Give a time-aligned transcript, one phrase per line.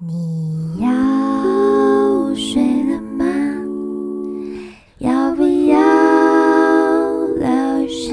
[0.00, 2.60] 你要睡
[2.90, 3.24] 了吗？
[4.98, 5.78] 要不要
[7.36, 8.12] 留下？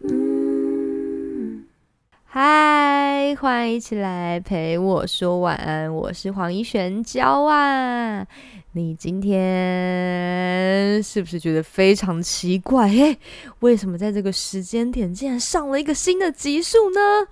[0.00, 1.64] 嗯，
[2.24, 8.26] 嗨，欢迎一起来陪我说晚安，我是黄一璇娇啊。
[8.72, 12.88] 你今天是不是觉得非常奇怪？
[12.88, 13.16] 诶，
[13.60, 17.28] 为什么在这个时间点竟然上了一个新的集数呢？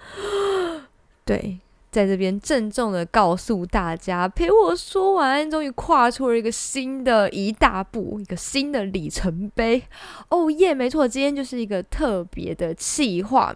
[1.27, 1.59] 对，
[1.95, 9.81] 在这边郑重的告诉大家，陪我说晚安，终于跨出了一个新的一大步，一个新的里程碑。
[10.29, 13.55] 哦耶，没错，今天就是一个特别的企划。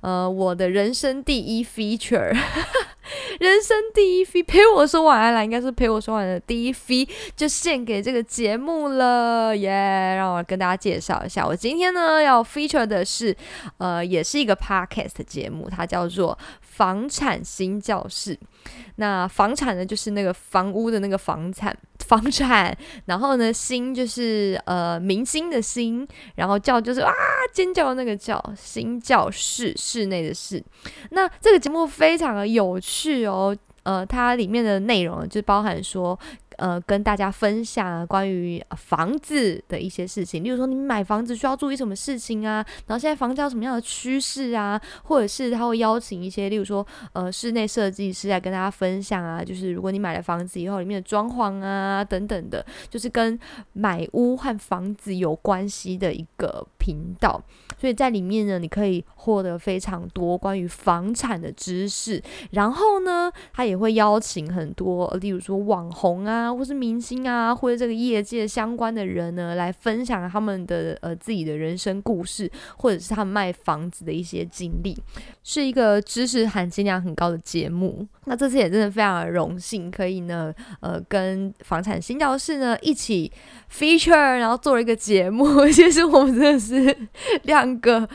[0.00, 2.36] 呃，我的人生第一 feature，
[3.40, 10.14] 人生第一飞陪我说晚安啦，应该是陪我说晚安的第一飞就献给这个节目了耶！
[10.16, 13.36] 让我跟大家介绍一下，我今天呢要 feature 的是，
[13.78, 18.38] 呃，也是一个 podcast 节目，它叫做房产新教室。
[18.96, 22.76] 那房产呢，就是那个房屋的那个房产，房产。
[23.06, 27.12] 然后呢，新就是呃明星的新，然后教就是啊
[27.54, 30.62] 尖叫的那个叫新教室，室内的室。
[31.10, 36.18] 那这个节目非常的有趣是哦，呃，它里面的内容就包含说。
[36.58, 42.66] 呃，跟大家分享关于房子的一些事情，例如说你买房子需要注意什么事情啊？
[42.88, 44.80] 然后现在房价有什么样的趋势啊？
[45.04, 53.38] 或者是他会邀请一些，例如说呃室内设计师来跟大家分享啊，就是如果你买了房子以后，里面的装潢啊等等的，就是跟
[53.74, 57.42] 买屋和房子有关系的一个频道。
[57.76, 62.20] 所以在里面呢，你可以获得非常多关于房产的知识。
[62.50, 66.52] 然后呢，他也会邀请很多，例如说网红啊。
[66.52, 74.96] 或是明星啊，或者这个业界相关的人呢，来分享他们的呃自己的人生故事，或者是他们卖房子的一些经历，
[75.44, 78.06] 是一个知识含金量很高的节目。
[78.24, 83.30] 那这次也真的非常的荣幸，可以呢呃跟房产新教室呢一起
[83.70, 85.66] feature，然后做了一个节目。
[85.70, 86.77] 其实我们真的是
[87.42, 88.08] 两个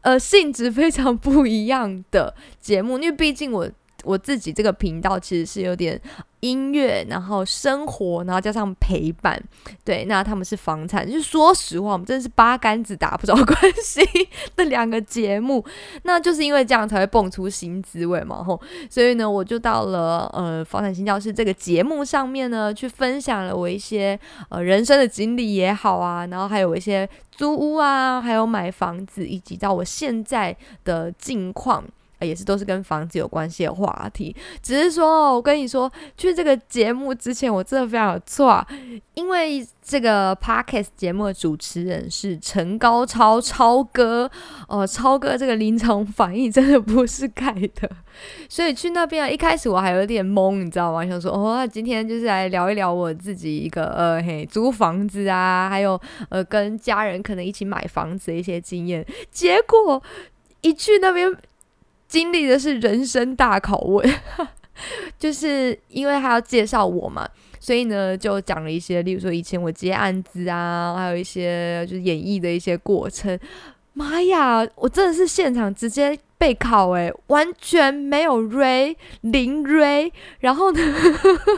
[0.00, 3.70] 呃性质非常不一样的节目，因为毕竟我。
[4.04, 6.00] 我自己这个频道其实是有点
[6.40, 9.42] 音乐，然后生活，然后加上陪伴，
[9.84, 14.00] 对，那他们是房产，就是说实话，我们真的是八竿子打不着关系
[14.54, 15.64] 的两个节目，
[16.04, 24.18] 那就是因为这样才会蹦出新滋味嘛，吼，所以呢，我就到了呃房产新教室这个节目上面呢，去分享了我一些
[24.48, 31.84] 呃人生的经历也好啊，然后还有一些租屋啊，还有买房子，以及到我现在的近况。
[32.20, 38.66] 也是都是跟房子有关系的话题，只是说，我跟你说，去这个节目之前，我真的非常有错，
[39.14, 44.30] 因为这个 podcast 节目的主持人是陈高超超哥，
[44.68, 47.88] 哦，超哥这个临场反应真的不是盖的，
[48.48, 51.06] 所以去那边啊，一开始我还有点懵，你知道吗？
[51.06, 55.98] 想说，哦，今天就是来聊一聊我自己一个呃，嘿，租房子啊，还有
[56.28, 60.02] 呃，跟家人可能一起买房子的一些经验，结果
[60.60, 61.34] 一去那边。
[62.08, 64.08] 经历的是人生大拷问，
[65.18, 67.28] 就是因为他要介绍我嘛，
[67.60, 73.38] 所以呢就讲了一些，例如说以前我接案子啊，还有一些就是演绎的一些过程。
[73.92, 80.80] 妈呀，我真的是现场直接被考诶，完全没有 ray 零 ray，然后呢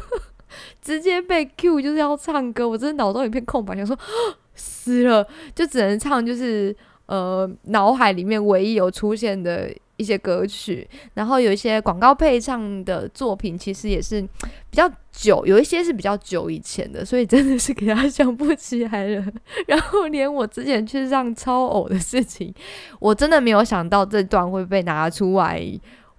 [0.83, 3.97] 直接被 Q 就是要唱歌，我真的脑中一片空白，想说
[4.57, 5.25] 死了，
[5.55, 6.75] 就只能唱就是
[7.07, 9.73] 呃脑海里面唯一有出现的。
[10.01, 19.25] 一些歌曲，然后有一些广告配唱的作品，其实也是比较久，有一些是比较久以前的，所以真的是给他想不起来了。
[19.69, 22.53] 然后连我之前去上超偶的事情，
[22.99, 25.63] 我真的没有想到这段会被拿出来。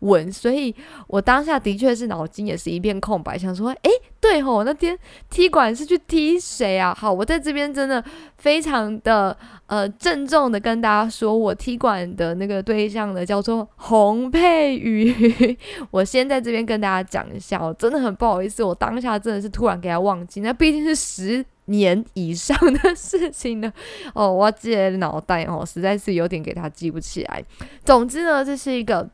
[0.01, 0.73] 稳，所以
[1.07, 3.89] 我当下的确是脑筋也是一片空白，想说，诶，
[4.19, 4.97] 对吼，那天
[5.29, 6.95] 踢馆是去踢谁啊？
[6.97, 8.03] 好，我在这边真的
[8.37, 9.35] 非常的
[9.67, 15.15] 呃郑重的跟大家说，我踢馆的那个对象呢叫做洪佩瑜，
[15.91, 23.71] 我先在这边跟大家讲一下，我真的很不好意思，我当下真的是突然给他忘记，那毕竟是十年以上的事情了，
[24.15, 27.43] 哦，我记得脑袋哦实在是有点给他记不起来。
[27.85, 29.07] 总之呢，这是一个。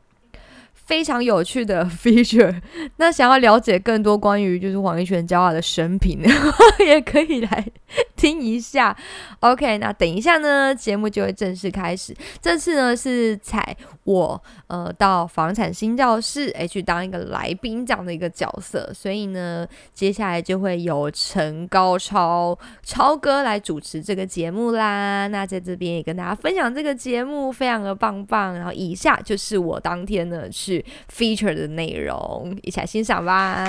[0.88, 2.62] 非常有趣的 feature，
[2.96, 6.22] 那想要了解更多关于就是黄一璇骄傲的生平，
[6.80, 7.68] 也可以来
[8.16, 8.96] 听一下。
[9.42, 12.16] OK，那等一下呢，节目就会正式开始。
[12.42, 13.76] 这次呢是采
[14.06, 25.28] 我呃到房产新教室诶去当一个来宾这样的一个角色，所以呢，接下来就会由陈高超超哥来主持这个节目啦。
[25.28, 28.56] 那在这边也跟大家分享这个节目非常的棒棒。
[28.56, 30.77] 然后以下就是我当天呢去
[31.14, 33.66] feature 的内容，一起来欣赏吧。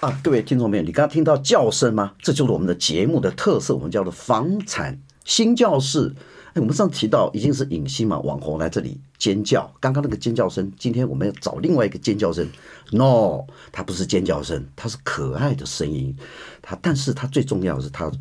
[0.00, 2.12] 啊，各位听众朋友，你刚刚听到叫声吗？
[2.20, 6.14] 这就是我们的节目的特色，我们叫做房产新教室。
[6.52, 12.46] 哎，我们上次提到已经是影星嘛，网红来这里尖叫，刚刚那个尖叫声，今天我们要找另外一个尖叫声。
[12.92, 16.14] No，它不是尖叫声，它是可爱的声音。
[16.62, 18.12] 它，但是它最重要的是，它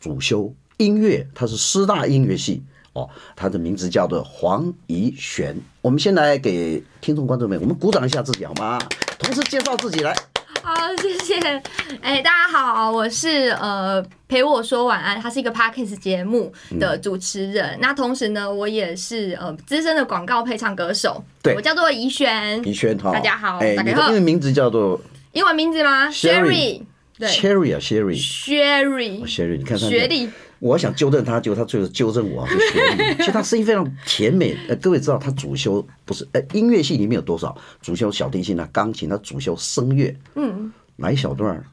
[0.00, 2.62] 主修音乐，它是师大音乐系
[3.00, 3.08] 哦。
[3.34, 5.56] 它的名字叫做黄怡璇。
[5.82, 8.78] 我们先来给听众观众们，我们鼓掌一下自己好吗？
[9.18, 10.14] 同时介绍自己来。
[10.62, 11.38] 好，谢谢。
[12.02, 17.78] 哎、大家好，我是呃陪我说晚安，它是一个 podcast 节目的主持人。
[17.80, 21.24] 那同时呢，我也是呃资深的广告配唱歌手。
[21.42, 25.00] 对我叫做怡璇，怡轩哈，大家好哎，大家好你的英文名字叫做
[25.32, 26.82] 英文名字吗 Sherry
[27.18, 28.20] 对 Cherry 啊，Sherry。
[28.20, 30.28] ，Sherry，Sherry，你看他学历。
[30.60, 33.14] 我想纠正他，结果他最后纠正我，就学历。
[33.16, 34.56] 其实他声音非常甜美。
[34.68, 37.56] 呃，各位知道他主修不是呃音乐系里面有多少？
[37.80, 40.14] 主修小提琴啊、钢琴，他主修声乐。
[40.34, 41.64] 嗯，来一小段儿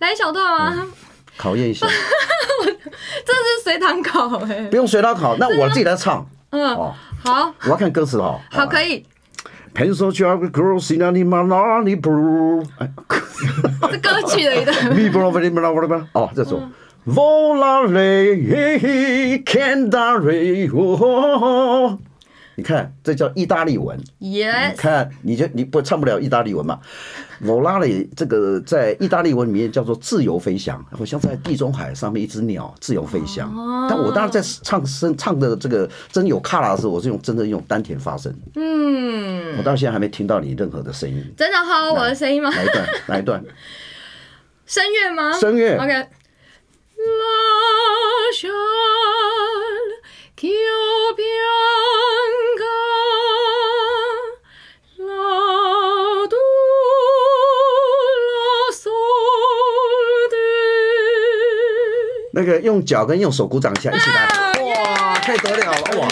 [0.00, 0.44] 来一小段
[0.76, 0.86] 吗？
[1.36, 6.28] 考验一下， 这是随堂考哎、不用随堂考，那我自己来唱。
[6.50, 8.38] 嗯，哦，好，我要看歌词哦。
[8.50, 8.96] 好，可以。
[8.96, 9.06] 以。
[9.74, 14.76] Pencil jar girls in a lima lali blue，这，歌曲的一段。
[16.12, 16.62] 哦，这首。
[17.06, 18.40] Volare
[19.44, 21.98] candare，哦，
[22.56, 23.98] 你看这叫意大利文。
[24.18, 26.80] 你 Yes，看，你就你不唱不了意大利文嘛？
[27.44, 33.52] Volare 这个在意大利文里面叫做自由飞翔，好像在地中海上面一只鸟自由飞翔。
[33.90, 38.34] 但我当然在唱声唱的这个真有卡拉的时候，我是用真的用丹田发声。
[38.54, 41.22] 嗯，我到现在还没听到你任何的声音。
[41.36, 42.50] 真的好，我的声音吗？
[42.50, 43.44] 来一段，来一段
[44.64, 45.32] 声乐吗？
[45.38, 45.76] 声乐。
[45.76, 46.06] OK。
[62.36, 64.22] 那个用脚跟用手鼓掌一下，一起来！
[64.22, 66.00] 啊哇，太得了了！
[66.00, 66.08] 哇，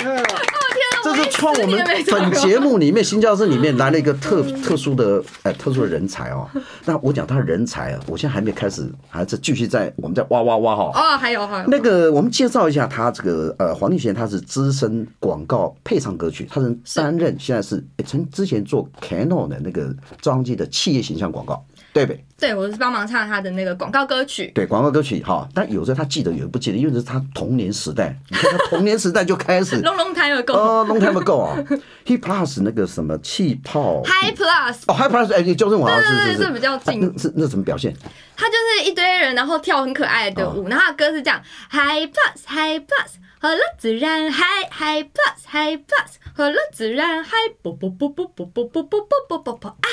[1.02, 6.48] 这是创 我们本节目里面新教室里面来了一个特 特殊的呃特殊的人才哦。
[6.84, 10.90] 那我讲他的人才啊，我现在还没开始，还在继续在我们在挖挖挖哈。
[10.94, 22.54] 哦，还有还有，那个，我们介绍一下他这个呃，黄立贤他是资深广告配唱歌曲，他是担任现在是诶曾之前做 Canon 的那个照相机的企业形象广告，对呗对？
[22.54, 24.50] 我是帮忙唱他的那个广告歌曲。
[24.54, 28.16] 对广告歌曲哈，但有时候他记得，有的不记得，因为这是他童年时代。
[28.30, 31.58] 你看他童年时代就开始 Long long time ago，哦，long time ago 啊，
[32.06, 37.94] He Plus 那个什么气泡 High Plus，哦，High Plus 哎，你纠正我啊，是是是，比较近啊那是那怎么表现？
[38.36, 41.40] 他就是一堆人，然后跳很可爱的舞，然后歌是这样
[41.70, 49.88] ：High plus High plus，和乐自然 High High plus High plus，和乐自然 High 啵啵啵啵啵啵啵啵啵啵啵啵啊！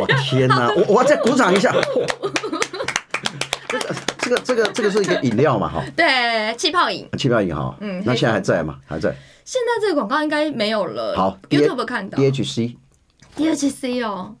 [0.00, 1.74] 我天哪， 我我要再鼓掌一下。
[3.68, 7.08] 这个这个这个这个是一个饮料嘛哈，对，气泡饮。
[7.18, 8.78] 气泡饮哈，嗯那现在还在吗？
[8.86, 9.14] 还在。
[9.44, 11.14] 现在这个广告应该没有了。
[11.16, 12.76] 好，YouTube 看到 DHC
[13.36, 14.34] DHC 哦，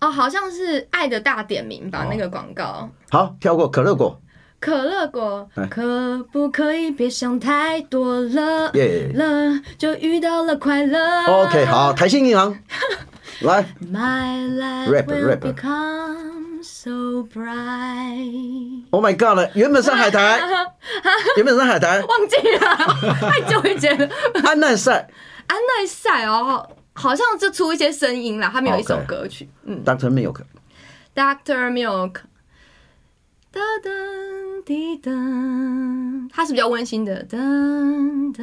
[0.00, 2.88] 哦，好像是爱的大点名吧，哦那个广告。
[3.10, 4.18] 好跳过可乐果，
[4.62, 8.70] 可乐果哎，可不可以别想太多了？
[8.74, 10.98] 耶了就遇到了快乐。
[11.26, 12.56] OK 好，台新银行
[13.42, 15.40] 来 My life Rap, will rap.
[15.40, 18.84] become so bright。
[18.90, 20.40] ，Oh my God 了，原本上海台，
[21.36, 24.08] 原本上海台，忘记了， 太久以前了。
[24.44, 25.08] 安奈赛
[25.48, 26.64] 安奈赛哦，
[26.94, 32.14] 好像就出一些声音啦，他们有一首歌曲，嗯 Doctor Milk，，Doctor Milk。
[33.52, 37.36] 噔噔滴噔，它是比较温馨的噔
[38.34, 38.42] 噔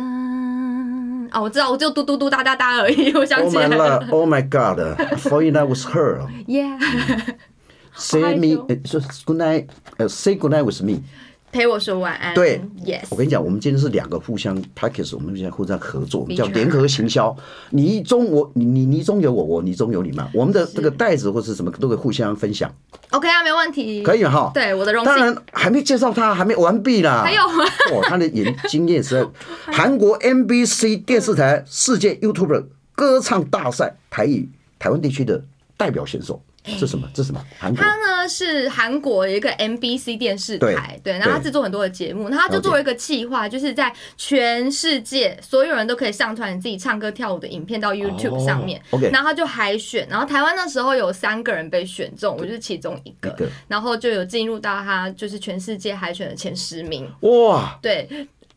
[1.31, 6.27] 啊，我知道，我就嘟嘟嘟哒哒哒而已，我想 Oh 起 my 来了 love, Oh my God，Fall in love with her。
[6.47, 11.01] ，Yeah，Say me，羞呃，说 Good night，呃，Say good night with me。
[11.51, 12.33] 陪我说晚安。
[12.33, 17.35] 对，Yes，我跟你讲，我们今天是两个互相 package，我们现在互相合作，我们叫联合行销。
[17.71, 20.29] 你中我，你你你中有我，我你中有你嘛。
[20.33, 22.71] 我们的这个袋子或是什么都可以互相分享
[23.11, 24.03] ，OK 啊，没问题。
[24.03, 24.51] 可以哈。
[24.53, 25.13] 对，我的荣幸。
[25.13, 27.23] 当然还没介绍他，还没完毕啦。
[27.23, 29.27] 还有哦，他的演经验是在
[29.73, 35.43] 韩国 MBC 电视台世界 YouTube 歌唱大赛台语台湾地区的
[35.75, 36.41] 代表选手。
[36.79, 37.07] 这什么？
[37.13, 37.43] 这什么？
[37.57, 37.83] 韩国。
[37.83, 41.49] 他呢是韩国一个 MBC 电视台，对，然后他对。
[41.49, 48.79] 制作很多的节目，然后他就做了一个计划，就是在全世界所有人都可以上传你自己唱歌跳舞的影片到 YouTube 上面，
[49.11, 53.47] 然后他就海选，然后台湾那时候有三个人被选中，我就是其中一个，一个。
[53.67, 58.07] 然后就有进入到他就是全世界海选的前十名，哇，对。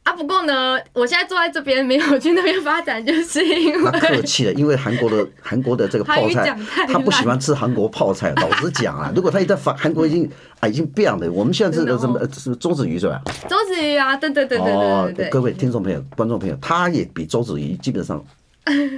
[0.05, 6.57] 啊，不过呢，我现在坐在这边没有去那边发展，就是因他客为气了，因为韩国的韩国的这个泡菜，
[6.89, 8.33] 他不喜烂欢吃韩国泡菜。
[8.37, 10.29] 老实讲啊，如果他一在法韩国已经
[10.59, 13.23] 啊已经变了，我们现在这个什么呃是周子瑜是吧？
[13.49, 18.21] 周子瑜啊，对对对对对对对，各位听众朋友、观众朋友，他也比周子瑜基本上，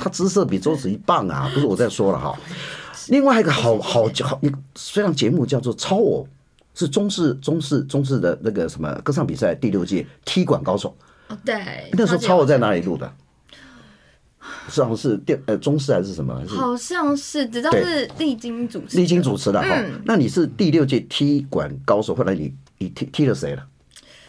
[0.00, 2.34] 他姿色比周子瑜棒啊，不是我在说了哈。
[3.08, 6.26] 另外一个好好好，一个虽然节目叫做《超偶》，
[6.74, 10.96] 是中式中式中式的那个什么歌唱比赛第六届踢馆高手。
[11.28, 13.10] 哦对，那时候超我在哪里录的？
[14.68, 16.34] 是好像是电呃中式还是什么？
[16.34, 20.02] 还是好像是，只知道是历经主持，历经主持的哈嗯。
[20.04, 23.64] 那你是第六届踢馆高手，后来你你踢踢了谁了？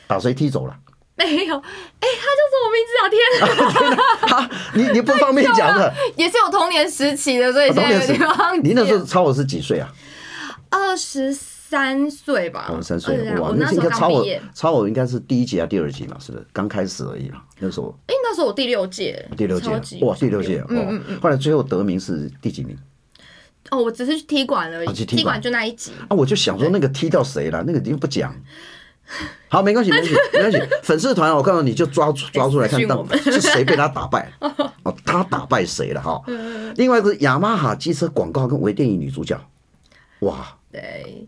[0.08, 0.78] 把谁踢走了？
[1.18, 3.10] 没有，哎、他叫什么名字啊？
[3.10, 5.94] 天哪，哈，你你不方便讲的。
[6.16, 8.68] 也是有童年时期的，所以现在有点忘记。
[8.68, 9.90] 你那时候超我是几岁啊？
[10.70, 11.34] 二十
[11.67, 14.25] 三岁吧，三岁啊，哇我，那时候超我。
[14.53, 16.45] 超我应该是第一集啊，第二集嘛，是不是？
[16.53, 19.69] 刚开始而已嘛，那时候哎、那时候我第六届，第六届
[20.01, 21.19] 哇，第六届嗯嗯嗯哦。
[21.24, 22.77] 后来最后得名是第几名？
[23.72, 25.91] 哦，我只是去踢馆而已，踢馆就那一集。
[26.07, 28.34] 啊，我就想说那个踢到谁了，那个又不讲。
[29.48, 30.60] 好，没关系，没关系，没关系。
[30.84, 34.31] 粉丝团，我告诉你就抓 抓出来看，到是谁被他打败
[34.84, 36.22] 哦，他打败谁了哈？
[36.75, 39.39] 另外一个是雅马哈机车广告跟微电影女主角，
[40.19, 41.25] 哇，对，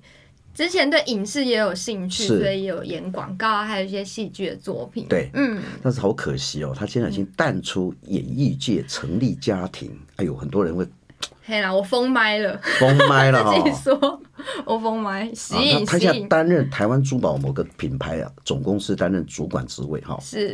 [0.58, 5.06] 之前对影视也有兴趣，所以也有演广告啊，还有一些戏剧的作品。
[5.08, 9.96] 对嗯，但是好可惜哦，他现在已经淡出演艺界，成立家庭。
[10.16, 10.84] 哎呦，很多人会
[11.46, 14.22] 嘿啦，我封麦了， 封麦了哈、 自己说，
[14.66, 20.52] 我封麦，吸啊，他引吸他现在引，担任台湾珠宝某个品牌啊总公司担任主管职位哈，是。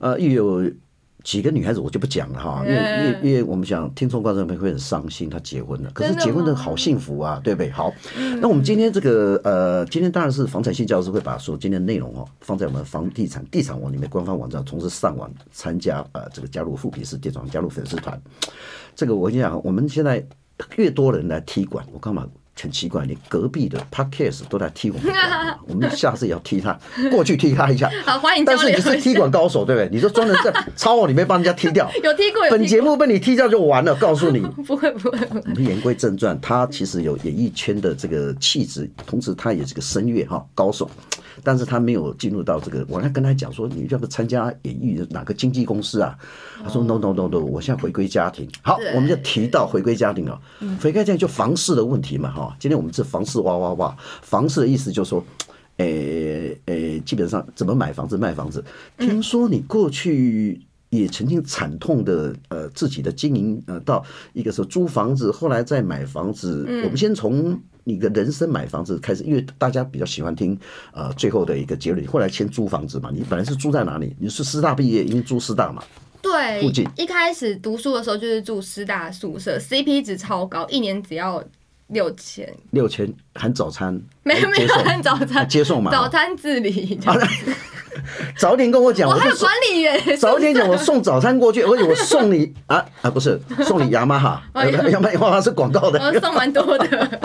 [0.00, 0.72] 呃，又有
[1.24, 7.70] 几个女孩子我就不讲了哈，因为因为因为我们想听众观众朋友会很伤心，她结婚了，可是结婚的好幸福啊，对不对？
[7.70, 7.90] 好，
[8.40, 18.20] 那我们今天这个呃，今天当然是房产系教师会把所有今天的内容哦放在我们房地产地产网里面官方网站，同时上网参加呃这个加入富比士店长加入粉丝团，
[18.94, 20.22] 这个我跟你讲，我们现在
[20.76, 22.28] 越多人来踢馆，我干嘛？
[22.60, 25.12] 很奇怪，连隔壁的 podcast 都在踢我们
[25.66, 26.78] 我们下次也要踢他，
[27.10, 27.90] 过去踢他一下。
[28.06, 28.70] 好，欢迎交但是。
[28.74, 29.88] 你是踢馆高手，对不对？
[29.92, 31.90] 你就专门在超我里面帮人家踢掉。
[32.02, 34.40] 有踢过，有本，节目被你踢掉就完了，告诉你。
[34.64, 40.88] 不会不会，我们言归正传，他其实有演艺圈的这个气质，同时他也是个声乐哈高手，
[41.42, 42.84] 但是他没有进入到这个。
[42.88, 46.16] 我还跟他讲说，你要不要参加演艺哪个经纪公司啊？
[46.64, 48.48] 他说 no no no no，我现在回归家庭。
[48.62, 50.40] 好，我们就提到回归家庭了。
[50.80, 52.43] 回归家庭就房事的问题嘛哈。
[52.58, 55.24] 今天我们是房市哇哇哇，房市的意思就是说。
[55.78, 58.64] 诶诶，基本上怎么买房子卖房子？
[58.96, 60.60] 听说你过去
[60.90, 64.00] 也曾经惨痛的呃自己的经营呃到
[64.34, 66.64] 一个是租房子，后来再买房子。
[66.84, 70.56] 我们先从你的人生买房子开始，因为大家比较喜欢听
[70.92, 72.06] 呃最后的一个结论。
[72.06, 74.14] 后来先租房子嘛，你本来是住在哪里？
[74.20, 75.82] 你是师大毕业，因为住师大嘛。
[76.22, 81.42] 对附近，一开始读书的时候就是住师大宿舍，CP 值超高，一年只要
[81.88, 85.90] 六千，六千含早餐，没有没有含早餐啊接送嘛。
[85.90, 86.98] 早餐自理。
[88.36, 94.42] 早点跟我讲，我还有管理员，早点讲，我送早餐过去，而且我送你啊啊，不是送你雅马哈，
[94.90, 96.00] 雅马哈是广告的。
[96.00, 97.20] 我送蛮多的。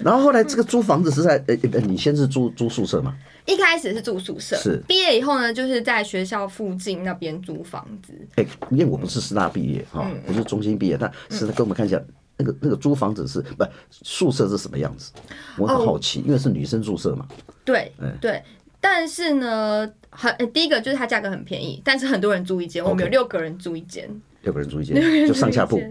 [0.00, 3.14] 然后后来这个租房子是在呃，呃你先是租租宿舍嘛？
[3.44, 8.14] 一开始是住宿舍，是毕业以后呢，就是在学校附近那边租房子。
[8.36, 12.00] 哎，因为我不是师大毕业哈，嗯不是中心毕业，但是跟我们看一下
[12.36, 15.12] 那个那个租房子是不宿舍是什么样子？
[15.56, 17.26] 我很好奇，因为是女生宿舍嘛。
[17.64, 18.42] 对嗯对，
[18.80, 24.08] 但是呢，很呃第一个就是它价格很便宜，但是很多人租一间，我们有六个人租一间，
[24.44, 24.94] 六个人住一间，
[25.26, 25.82] 就上下铺，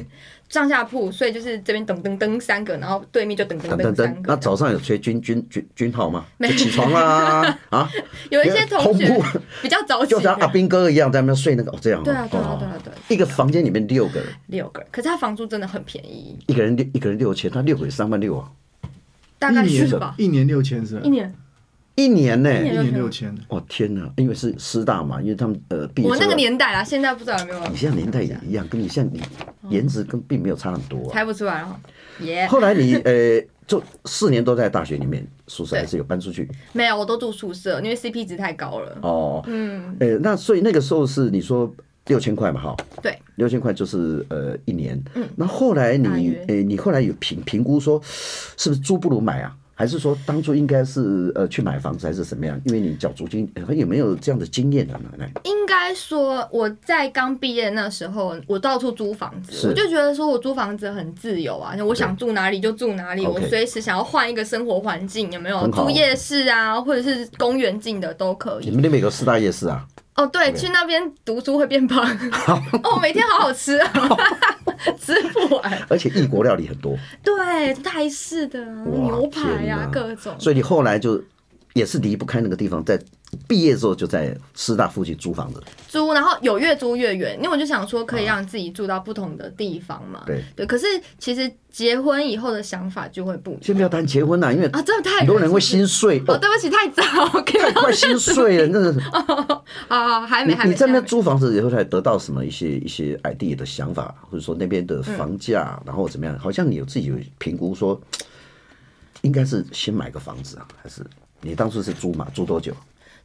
[0.47, 3.93] 上下铺，所以就是这边噔噔噔三个，然后对面就噔噔等等等。
[3.93, 4.21] 噔三个。
[4.27, 6.25] 那早上有吹军军军军号吗？
[6.37, 7.89] 没就起床啦啊！
[8.29, 9.21] 有一些 同学
[9.61, 18.51] 比较早起就像阿的，兵哥一样在那边睡那个哦，这样哦对啊对啊哦对啊对啊一个房间里面六个人，六个人，可是他房租真的很便宜，一个人六一个人六千，他六个人三万六啊，
[19.39, 20.15] 大概是吧？
[20.17, 21.01] 一年六千是吧？
[21.03, 21.33] 一年，
[21.95, 24.11] 一年呢、一一年六千，哦天哪！
[24.17, 29.21] 因为是师大嘛，因为他们呃毕业我那个年代啊，现在不知道有没有你现在年代也一样，跟你现在你
[29.69, 31.13] 颜值跟并没有差很多啊。
[31.13, 31.79] 猜不出来哈。
[32.21, 38.97] 耶，后来你呃，就四年都在大学里面宿舍，还是有搬出去没有，我都住宿舍，因为 CP 值太高了。
[39.03, 39.43] 哦。
[39.45, 41.71] 嗯，呃，那所以那个时候是你说
[42.07, 44.99] 六千块嘛，哈，对，六千块就是呃一年。
[45.13, 48.01] 嗯那后来你呃、你后来有评评估说，
[48.57, 49.55] 是不是租不如买啊？
[49.83, 52.57] 还是说当初应该是呃去买房子还是什么样？
[52.63, 54.95] 因为你缴租金，呃有没有这样的经验啊？
[55.11, 55.31] 奶奶？
[55.43, 65.59] 应该说我在刚毕业那时候，我到处租房子，我就觉得说我租房子很自由啊，我想住哪里就住哪里，我随时想要换一个生活环境，有没有？
[65.59, 68.65] 很好住夜市啊，或者是公园近的都可以。
[68.67, 69.85] 你们那边有个四大夜市啊？
[70.15, 72.05] 哦，对去那边读书会变胖。
[72.83, 73.91] 哦，每天好好吃啊，
[74.99, 75.81] 吃不完。
[75.89, 80.33] 而且异国料理很多，对，泰式的牛排天哪呀，各种。
[80.39, 81.21] 所以你后来就
[81.73, 82.99] 也是离不开那个地方，在
[83.47, 85.61] 毕业之后就在师大附近租房子。
[85.87, 90.23] 租，然后有越租越远，因为我就想说可以让自己住到不同的地方嘛。
[90.25, 90.85] 对对，可是
[91.19, 97.03] 其实结婚以后的想法就会不一样先不要谈结婚啦，因为啊，真的太很多人会心心碎，哦，哦，对不起，太早，
[97.41, 98.99] 给太快心碎了，真的是。
[98.99, 100.69] 好好，还没，还没。
[100.69, 106.37] 你你在那边租房子以后，才得到什么一些一些 idea 的想法，或者说那边的房价，然后怎么样？
[106.39, 107.99] 好像你有自己有评估说，
[109.21, 111.05] 应该是先买个房子啊，还是
[111.41, 112.27] 你当初是租嘛？
[112.33, 112.73] 租多久？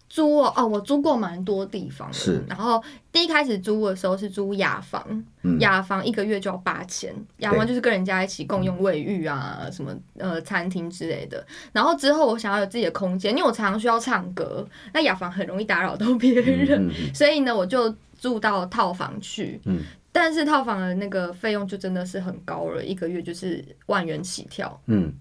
[0.09, 2.15] 租哦，哦，我租过蛮多地方的。
[2.15, 5.25] 是然后第一开始租的时候是租雅房，
[5.61, 11.45] 雅房一个月就要八千，雅房就是跟人家一起共用卫浴啊，什么呃餐厅之类的。
[11.73, 19.61] 然后之后我想要有自己的空间，因为我常常需要唱歌，那雅房很容易打扰到别人， 所以呢我就住到套房去。
[19.65, 24.81] 嗯但是套房的那个费用就真的是很高了，一个月就是万元起跳。
[24.87, 25.12] 嗯，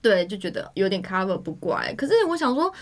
[0.00, 1.92] 对，就觉得有点 cover 不过来。
[1.92, 2.72] 可是我想说，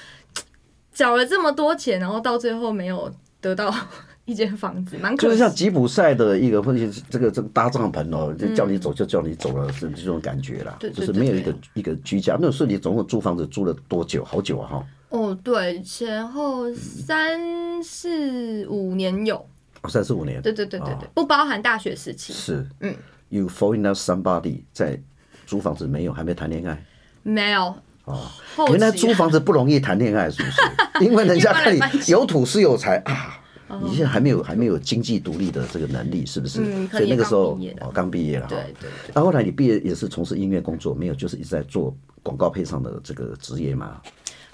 [0.97, 3.73] 缴了这么多钱，然后到最后没有得到
[4.25, 5.27] 一间房子，蛮可惜。
[5.27, 10.75] 就是像吉普赛的一个，或者是这个这个搭帐篷哦，就嗯叫你走就叫你走了，是这种感觉啦。
[10.81, 12.39] 对对就是没有一个一个居家。
[12.41, 14.25] 那时候你总共租房子租了多久？
[14.25, 17.39] 好久啊哈，哦，对，前后三
[17.83, 19.37] 四五年有，
[19.83, 20.41] 哦三四五年。
[20.41, 22.95] 对对对对对，不包含大学时期，是，嗯
[23.29, 24.99] ，You fall in love somebody 在
[25.47, 26.83] 租房子没有，还没谈恋爱。
[27.23, 27.75] 没有。
[28.07, 28.31] 哦，
[28.71, 30.61] 原来租房子不容易谈恋爱，是不是？
[31.05, 33.39] 因为人家看你有土是有财啊，
[33.83, 36.61] 你现在还没有还没有经济独立的这个能力，是不是？
[36.65, 38.49] 嗯所以那个时候哦，刚毕业了哈。
[38.49, 39.13] 对对对。
[39.15, 44.01] 那后来你毕业也是从事音乐工作，没有就是一直在做广告配上的这个职业嘛？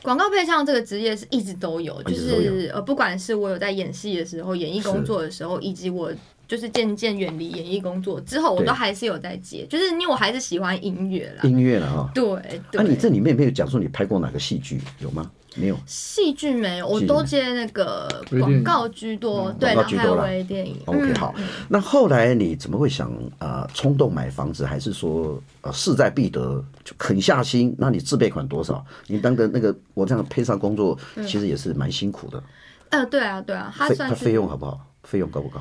[0.03, 6.11] 广告配唱这个职业是一直都有，就是呃，不管是我有在演戏的时候、演艺工作的时候，以及我
[6.53, 11.45] 就是渐渐远离演艺工作之后，我都还是有在接，就是因为我还是喜欢音乐啦。
[11.45, 12.11] 音乐了哈。
[12.15, 12.23] 对
[12.77, 15.31] 啊，你，这里面没有讲说你拍过哪个戏剧有吗？
[15.57, 15.77] 没有。
[15.87, 18.07] 戏剧没有，我都接那个
[18.39, 20.77] 广告居多，嗯对，然后还有广告居多啦微电影。
[20.85, 21.35] OK，嗯好。
[21.71, 27.75] 那后来你怎么会想啊、呃冲动买房子，还是说呃势在必得就狠下心？
[27.79, 28.85] 那你自备款多少？
[29.07, 32.45] 你当个那个我这样配上工作，其实也是蛮辛苦的。
[32.91, 34.79] 呃，对啊，对啊，它费它算是费用好不好？
[35.05, 35.59] 费用高不高？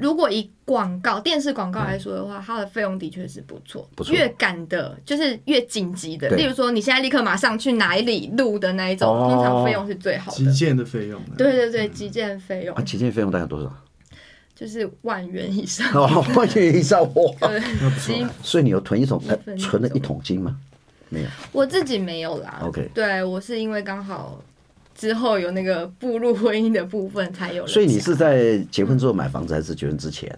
[0.00, 3.88] 如果以广告、电视广告来说的话，它的费用的确是不错。
[3.94, 10.52] 不错越赶的，就是越紧急的，对例如说你现在立刻马上去哪里录的那一种，哦通常费用是最好极的。
[10.52, 11.20] 限的费用。
[11.36, 13.72] 对对对，基建费用啊，起建费用大概多少？
[14.54, 15.90] 就是万元以上。
[15.94, 17.48] 哦， 万元以上哇！
[17.48, 17.60] 对，
[17.98, 20.56] 基所以你有囤一桶，呃一分存了一桶金吗？
[21.08, 21.28] 没有。
[21.50, 22.60] 我自己没有啦。
[22.62, 24.40] OK 对我是因为刚好
[25.00, 27.66] 之后有那个步入婚姻的部分才有。
[27.66, 30.30] 所以你是在结婚之后买房子，还是结婚之前？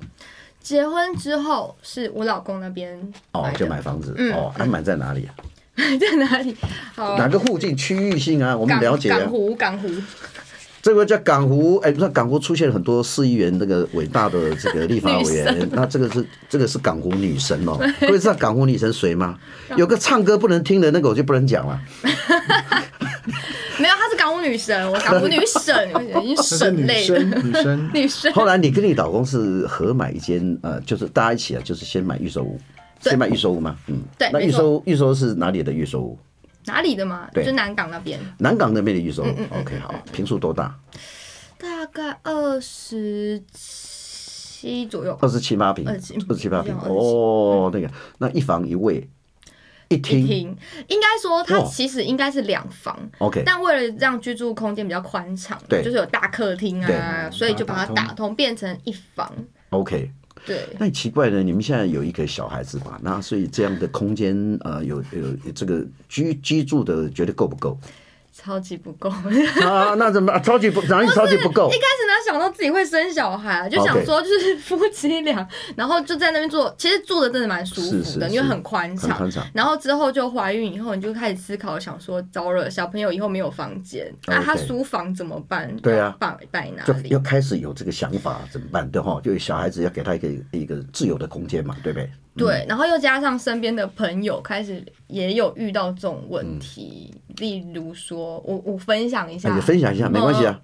[0.60, 2.96] 结婚之后是我老公那边
[3.32, 4.14] 哦就买房子。
[4.16, 5.34] 嗯哦，安买在哪里啊？
[5.98, 6.54] 在哪里？
[6.94, 7.76] 好哪个附近？
[7.76, 9.28] 区域性啊，我们了解啊港。
[9.28, 9.88] 湖，港湖。
[10.80, 17.78] 这个叫港湖，哎，不是港湖出现了很多市议员，那个伟大的这个立法委员，那这个是这个是港湖女神哦。
[18.00, 19.38] 各位知道港湖女神谁吗？
[19.76, 21.80] 有个唱歌不能听的那个我就不能讲了。
[24.42, 26.86] 女神，我港湖女神，已经她 是省女。
[27.02, 32.58] 生，女生女神， 后来你跟你老公是合买一间，呃，就是大家一起啊，就是先买预售屋，
[33.00, 33.76] 先买预售屋吗？
[33.86, 36.18] 嗯，对那预售预售是哪里的预售屋？
[36.66, 37.28] 哪里的嘛？
[37.32, 39.26] 对就南港那边，南港那边的预售屋
[39.60, 40.74] OK，好，平数多大？
[41.58, 45.16] 大概二十七左右。
[45.20, 46.72] 二十七八平，二十七八平。
[46.76, 49.08] 哦，那个那一房一卫，
[49.94, 50.56] 一一厅。
[50.88, 59.30] 应该说它其实应该是两房，OK，但为了让居住空间比较宽敞，对就是有大客厅啊，所以就把它打通变成一房。
[59.70, 60.10] OK。
[60.44, 62.98] 对，那奇怪呢，你们现在有一个小孩子吧？
[63.00, 67.78] 那所以这样的空间，呃，有有有这个居居住的，觉得够不够？
[68.42, 69.08] 超级不够。
[69.64, 71.72] 啊，那怎么超级不 哪里超级不够一？
[71.72, 79.10] 开始哪想到自己会生小孩啊，就想说就是夫妻俩，然后就在那边做，其实住的真的蛮舒服的，是是是因为很宽敞。
[79.10, 79.46] 很宽敞。
[79.54, 85.74] 然后之后就怀孕以后，你就开始思考，想说糟了，小朋友以后没有房间，他书房怎么办？
[85.76, 87.22] 对啊要摆摆哪里就要？
[87.22, 88.88] 开始有这个想法，怎么办？
[88.90, 92.10] 对哈，就小孩子要给他一个一个自由的空间嘛，对不对？
[92.34, 100.60] 对，然后又加上身边的朋友开始也有遇到这种问题，例如说，我我分享一下，那你分享一下，没关系啊。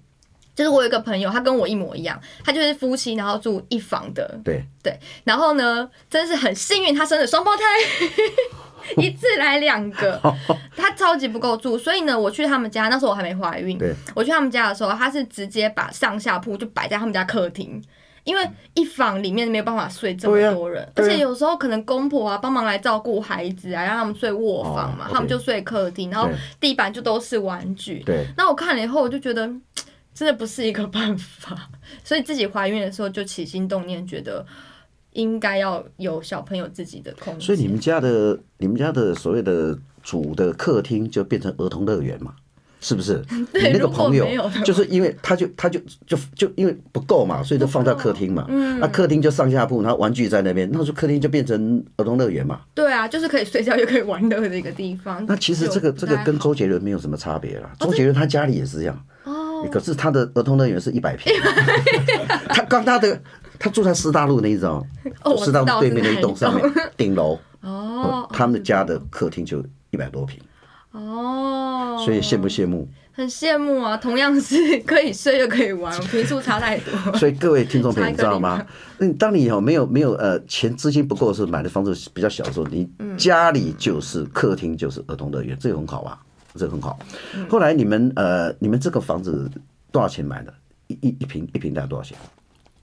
[0.55, 7.63] 就是我有一个朋友，他跟我一模一样，他就是夫妻，然后住一房的，对，对，然后呢，真是很幸运，他生了双胞胎，
[8.95, 10.21] 一次来两个，
[10.77, 13.77] 他超级不够住，所以呢，我去他们家，那时候我还没怀孕，
[14.15, 17.81] 我去他们家的时候，他是直接把上下铺就摆在他们家客厅。
[18.23, 26.29] 因为一房里面没有办法睡这么多人，而且有时候可能公婆啊帮忙来照顾孩子啊，让他们睡卧房嘛，他们就睡客厅，然后
[26.59, 28.03] 地板就都是玩具。
[28.05, 29.49] 对，那我看了以后，我就觉得
[30.13, 31.69] 真的不是一个办法，
[32.03, 34.45] 所以自己怀孕的时候就起心动念，觉得
[35.13, 37.41] 应该要有小朋友自己的空间。
[37.41, 42.35] 所以你们家的你们家的所谓的主的客厅就变成儿童乐园嘛？
[42.79, 43.21] 是不是？
[43.31, 44.27] 你那个朋友
[44.63, 48.45] 就是因为他就他就就就因为不够嘛，所以就放在客厅嘛。
[48.49, 52.61] 嗯那客厅就上下铺，然后玩具在那边，那时候客厅就变成儿童乐园嘛。
[52.73, 55.25] 对啊，就是可以睡觉又可以玩乐的一个地方。
[55.27, 57.69] 那其实这个这个跟周杰伦没有什么差别啦。
[57.79, 61.33] 周杰伦他家里也是这样，哦，可是他的儿童乐园是一百平，
[62.49, 63.21] 他刚他的
[63.57, 64.85] 他住在师大路那一种，
[65.43, 69.61] 师大路对面那一栋上面顶楼，哦，他们家的客厅就
[69.91, 70.39] 一百多平，
[70.91, 72.87] 哦，所以羡不羡慕？
[73.11, 73.97] 很羡慕啊！
[73.97, 76.93] 同样是 可以睡又可以玩，平数差太多。
[77.19, 78.65] 所以各位听众朋友，你知道吗？
[78.99, 86.17] 嗯，当你有没有没有呃钱资金不够的时候，买的房子比较小的时候，你家里就是客厅就是儿童乐园，这个很好啊，
[86.55, 86.97] 这个很好。
[87.49, 89.51] 后来你们呃你们这个房子
[89.91, 90.53] 多少钱买的？
[90.87, 92.17] 一一一平一平大概多少钱？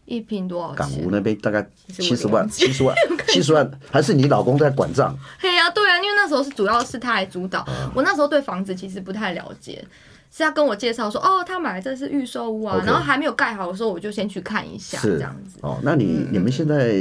[0.07, 1.09] 一瓶多少钱港湖？
[1.11, 2.97] 那边大概七十万，七十万，
[3.29, 5.17] 七十万，还是你老公在管账？
[5.39, 9.85] 嘿呀、对啊，因为那时候是主要是他来主导，嗯我那时候对房子其实不太了解，
[10.33, 15.59] 是他跟我介绍说，哦，他买的这是预售屋啊然后还没有盖好的时候，我就先去看一下，是这样子。
[15.63, 16.95] 哦，那你你们现在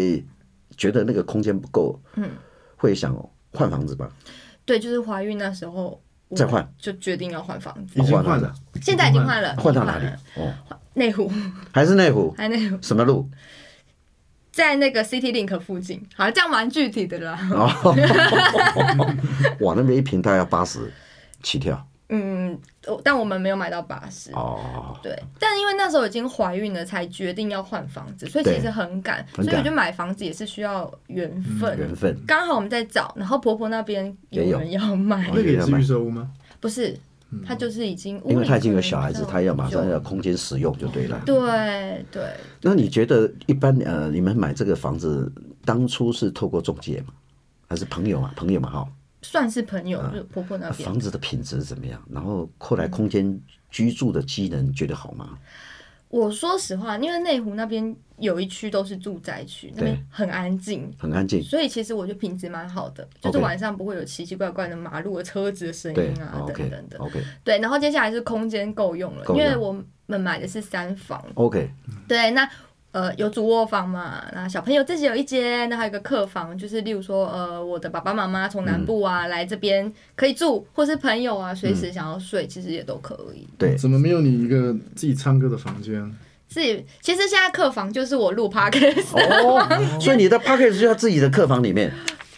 [0.76, 2.30] 觉得那个空间不够，嗯，
[2.76, 3.16] 会想
[3.54, 4.10] 换房子吧？
[4.66, 10.06] 对，就是怀孕那时候，我再换就决定要换房子，已经换换了了，现在已经换了，换到哪里？
[10.36, 10.80] 哦，了？
[10.96, 11.32] 内湖，
[11.72, 12.34] 还是内湖？
[12.38, 13.30] 还内湖，什么路？
[14.52, 16.02] 在那个 City Link 附近。
[16.16, 17.38] 好，这样蛮具体的啦。
[17.52, 17.70] 哦，
[19.60, 20.92] 哇，那边一平大概要八十
[21.44, 22.58] 起跳嗯，
[23.04, 24.32] 但我们没有买到八十。
[24.34, 24.98] 哦。
[25.02, 31.30] 对，但因为那时候已经怀孕了，才决定要换房子，所以其对实很赶，所以我觉得买房子也是需要缘
[31.60, 31.78] 分。
[31.78, 36.30] 缘分刚好我们在找，然后婆婆那边有有人要卖，那个也是预售屋吗？
[36.62, 36.98] 不是，
[37.44, 41.20] 她就是已经，因为他已经有小孩子，他要马上要空间使用就对了。
[41.26, 42.24] 对对，
[42.62, 45.32] 那你觉得一般呃，你们买这个房子
[45.64, 47.14] 当初是透过中介吗？
[47.68, 48.32] 还是朋友嘛？
[48.36, 48.88] 朋友嘛哈。
[49.24, 50.88] 算是朋友，就是婆婆那边。
[50.88, 52.00] 房子的品质怎么样？
[52.12, 53.40] 然后后来空间
[53.72, 55.38] 居住的机能觉得好吗？
[56.10, 60.90] 我说实话，因为内湖那边有一区都是住宅区，那边很安静。
[60.98, 61.44] 很安静。
[61.44, 66.98] 所以其实我觉得品质蛮好的，就是晚上不会有奇奇怪怪的马路的车子的声音啊，等等的。
[67.00, 69.74] OK 对，然后接下来是空间够用了，用因为我
[70.06, 71.70] 们买的是三房，OK，
[72.08, 72.50] 对，那
[72.96, 83.46] 呃有主卧房嘛，那小朋友自己有一间，那还有一个客房，就是例如说呃我的爸爸妈妈从南部啊、来这边可以住，或是朋友啊随时想要睡，其实也都可以。
[83.58, 86.10] 对，怎么没有你一个自己唱歌的房间？
[86.48, 91.92] 自己其实现在客房就是我录 podcast，、哦，所以你的 podcast 就在自己的客房里面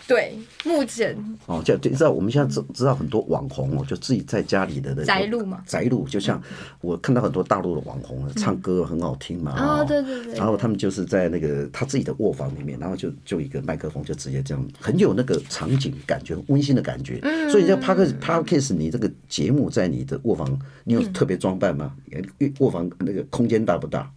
[0.08, 1.18] 对，目前。
[1.48, 5.62] 哦，就就知道我们现在知知道很多网红哦，就自己在家里的那宅路嘛。
[5.66, 6.42] 宅路就像
[6.80, 9.86] 我看到很多大陆的网红啊，唱歌很好听嘛，哦。
[9.86, 10.34] 对对对。
[10.36, 17.20] 然后他们就是在那个他自己的卧房里面，然后就就一个麦克风就直接这样，很有那个场景感觉，温馨的感觉。
[17.24, 17.50] 嗯。
[17.50, 21.94] 所以你在 p a r k p a r k a s 你这个节目在你的卧房，你有特别装扮吗？
[22.60, 24.10] 卧房那个空间大不大？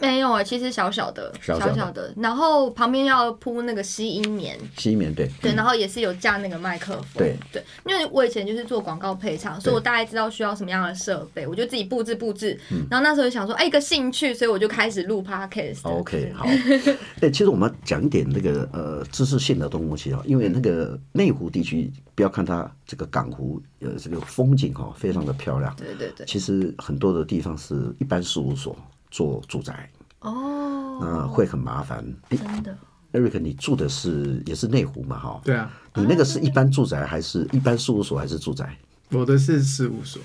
[0.00, 1.74] 没有啊，其实小小的，小小的。
[1.74, 7.36] 小的，然后旁边要铺那个吸音棉，吸音棉对，对，然后也是有架那个麦克风，对。
[7.52, 12.58] 对，因为我以前就是做广告配唱，所以我大概知道需要什么样的设备，我就自己布置布置。
[12.70, 12.86] 嗯。
[12.90, 15.80] 然后那时候就想说，哎，一个兴趣，所以我就开始录 podcast。
[15.82, 16.46] OK，好。
[17.20, 28.76] 哎、其实我们讲一点那个呃知识性的东西啊，因为那个内湖地区，不要看它这个港湖呃这个风景哈、非常的漂亮，对对对，其实很多的地方是一般事务所
[29.10, 29.90] 做住宅，
[30.20, 32.04] 哦，那会很麻烦。
[32.30, 32.76] 诶真的
[33.12, 35.40] ，Eric，你住的是也是内湖嘛哈？
[35.44, 38.76] 对啊，你那个是一般住宅还是一般事务所还是住宅？
[39.10, 40.20] 我的是事务所，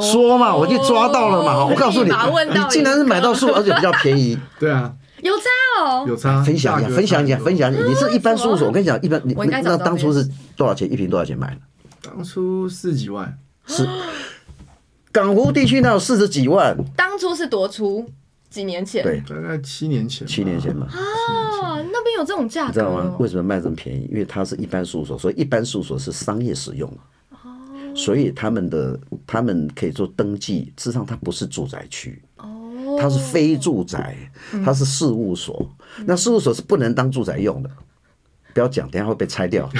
[0.00, 1.52] 说嘛，我就抓到了嘛。
[1.52, 4.36] 好我告诉你，你竟然是买到书，而且比较便宜。
[4.58, 5.44] 对啊，有差
[5.84, 6.42] 哦，有差。
[6.42, 7.82] 分享一下，分享一下，分享一下。
[7.84, 10.90] 你是一般事务所，我跟你讲，一般你那当初是多少钱？
[10.92, 11.60] 一瓶多少钱买的？
[12.02, 13.86] 当初四几万，是
[15.16, 18.06] 港湖地区那有四十几万，当初是多出？
[18.50, 20.86] 几年前，对，大概七年前吧，七年前嘛。
[20.88, 23.00] 啊，那边有这种价格你知道吗？
[23.00, 24.06] 哦，为什么卖这么便宜？
[24.12, 26.86] 因为它是一般事务所，所以一般事务所是商业使用
[27.30, 27.48] 哦。
[27.94, 34.14] 所以他们的他们可以做登记，事实上它不是住宅区，哦，它是非住宅，
[34.62, 35.66] 它是事务所。
[36.04, 37.70] 那事务所是不能当住宅用的，
[38.52, 39.66] 不要讲，等下会被拆掉。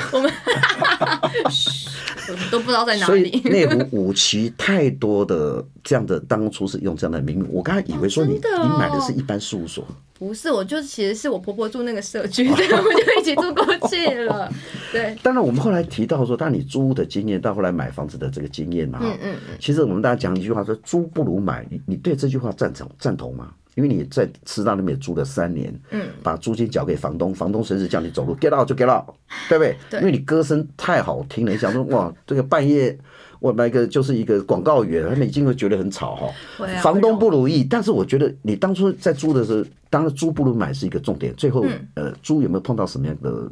[2.50, 3.40] 都不知道在哪所以里。
[3.50, 7.46] 内湖五期太多的这样的，当初是用这样的名目。
[7.50, 9.86] 我刚才以为说你、你买的是一般事务所，
[10.18, 14.50] 不是，我就其实是我婆婆住那个社区， 对，我们就一起住过去了。
[14.92, 21.66] 对，当然我们后来提到说，当你租屋的经验到后来买房子的这个经验嘛，嗯嗯，其实我们大家讲一句话说，租不如买。
[21.70, 23.52] 你你对这句话赞成赞同吗？
[23.76, 29.04] 因为你在师大那边也租了三年，嗯，把租金缴给房东，房东随时叫你走路，get out 就 get out，
[29.48, 29.76] 对不对？
[29.90, 32.98] 对因为你歌声太好听了，你想说哇，这个半夜
[33.38, 36.32] 我那个就是一个广告员，他们已经会觉得很吵哈。
[36.82, 41.34] 房东不如意，但是我觉得你当初在租的时候，当然租不如买是一个重点。
[41.36, 43.48] 最后，嗯呃，租有没有碰到什么样的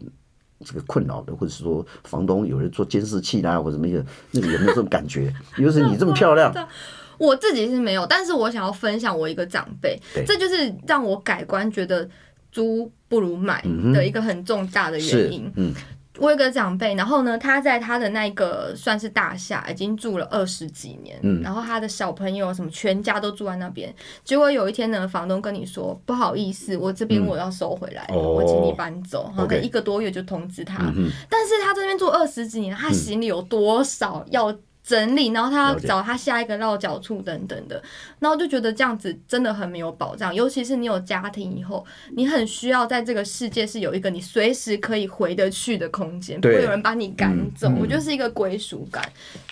[0.65, 5.31] 这个困扰的，或者是说房东有人做监视器啦，或者什么的，那个有没有这种感觉？
[5.59, 6.51] 尤其是你这么漂亮，
[7.19, 12.09] 我自己是没有，但是我想要分享我一个长辈，这就是让我改观，觉得
[12.51, 15.53] 租不如买的一个很重大的原因。
[15.57, 15.73] 嗯，
[16.19, 21.43] 我有个长辈，然后呢，他在他的那个算是大厦已经住了二十几年，嗯。
[21.43, 23.93] 然后他的小朋友什么全家都住在那边。
[24.25, 28.33] 结果有一天呢，房东跟你说不好意思，我这边我要收回来了，嗯哦。
[28.35, 29.25] 我请你搬走。
[29.31, 37.83] 然后 OK 一个多月就通知他，嗯但是他这边住二十几年，他行李有多少要整理，然后他要找他下一个落脚处等等的，
[38.19, 47.73] 然后就觉得这样子真的很没有保障，尤其是你有家庭以后，你很需要在这个世界是有一个你随时可以回得去的空间，不会有人把你赶走。
[47.81, 49.03] 我就是一个归属感，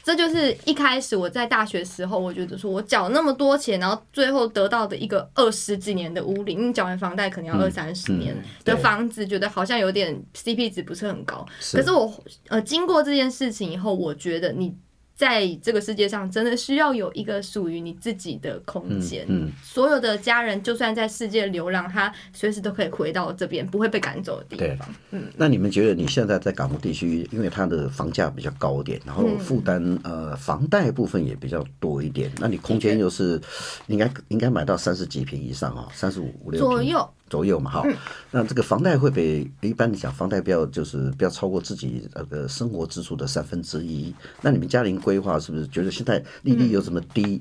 [0.04, 11.46] 这就是一开始我在大学时候，我觉得说我缴那么多钱，然后最后得到的一个二十几年的屋龄，你缴完房贷可能要二三十年嗯的房子，觉得好像有点 CP 值不是很高。
[11.58, 11.78] 是。
[11.78, 12.12] 可是我
[12.48, 14.76] 呃经过这件事情以后，我觉得你
[15.14, 19.24] 在这个世界上真的需要有一个属于你自己的空间。
[19.28, 19.52] 嗯嗯。
[19.62, 24.78] 所有的家人就算在世界流浪，他随时都可以回到这边，不会被赶走的地对。
[25.10, 25.24] 嗯。
[25.36, 29.38] 那你们觉得你现在在港湖地区，因为它的房价比较高一点，然后嗯。
[29.38, 33.40] 负担呃房贷部分也比较多一点，那你空间又是
[33.88, 37.82] 应该应该买到三十几平以上啊，三十五五六左右左右嘛哈。
[38.30, 44.14] 那这个房贷会比一般你讲房贷不要就是不要超过自己那个生活支出的三分之一。
[44.42, 47.40] 那你们家庭规划是不是觉得现在利率有这么低？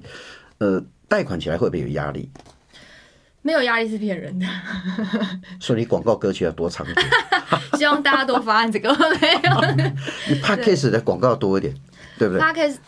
[0.59, 2.29] 呃，贷款起来会不会有压力？
[3.43, 4.45] 没有压力是骗人的，
[5.59, 7.07] 所以你广告歌曲要多唱一点，
[7.75, 9.61] 希望大家多发案这个没有。
[10.29, 11.75] 你 podcast 的广告多一点，
[12.21, 12.37] 对不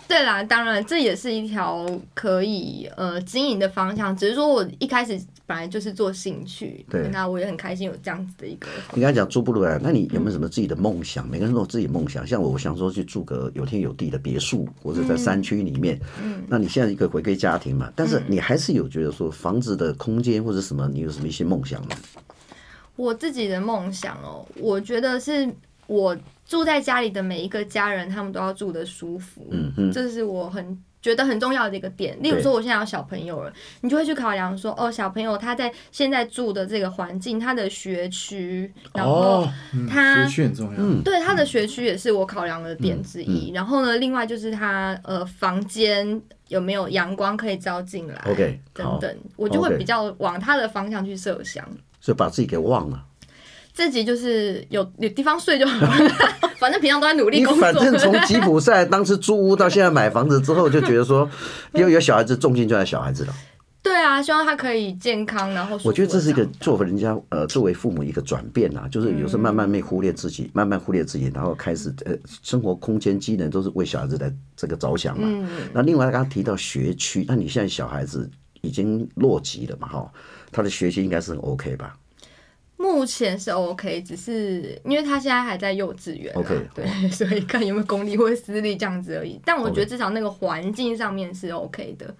[0.08, 8.68] 对啦，当然这也是一条可以呃经营的方向，只是说我一开始本来就是做兴趣，对那我也很开心有这样子的一个。
[8.94, 11.28] 你刚才讲住不那你有没有什么自己的梦想？
[11.28, 16.00] 每个人都有自己的梦想，像我，我想说去住个有天有地的别墅，或者在山区里面。
[16.22, 21.96] 嗯，那你现在一个回归家庭嘛，但是你还是有觉得说房子的空间或者什么，你有什么一些梦想吗？
[22.96, 25.52] 我自己的梦想哦，我觉得是
[25.88, 26.16] 我
[26.54, 32.16] 住在家里的每一个家人，他们都要住的舒服，嗯哼，这是我很觉得很重要的一个点。
[32.22, 40.74] 例如说，我现在有小朋友了，你就会去考量说，哦，小朋友他在现在住的这个环境，他的学区，然后哦，嗯，他学区很重要。
[40.78, 43.52] 嗯对他的学区也是我考量的点之一。
[43.52, 51.68] 然后呢，另外就是他呃房间有没有阳光可以照进来 OK，等等，我就会比较往他的方向去设想。
[52.00, 53.06] 所以把自己给忘了。
[53.74, 56.12] 自己就是有有地方睡就好了，
[56.64, 57.62] 反正平常都在努力工作。
[57.62, 61.30] 反正从吉普赛当时租屋到现在买房子之后，就觉得说，
[61.76, 63.34] 又有小孩子，重心就在小孩子了。
[63.82, 75.28] 对啊，希望他可以健康，然后我觉得这是一个地长大作为人家呃作为父母一个转变啊，就是有时候慢慢被忽略自己，慢慢忽略自己，然后开始呃生活空间机能都是为小孩子来这个着想嘛。
[75.28, 80.10] 嗯那另外刚刚提到学区，那你现在小孩子已经落籍了嘛哈，
[80.50, 81.94] 他的学习应该是很 OK 吧？
[82.78, 89.40] 目前是 OK，只是因为他现在还在幼稚园啊 OK，对， 所以看有没有公立或者私立这样子而已。
[89.46, 92.14] 但我觉得至少那个环境上面是 OK 的。